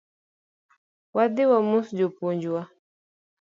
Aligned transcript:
Wadhi 1.15 1.43
wamos 1.51 1.87
japuonj 1.97 2.43
wa 2.53 2.63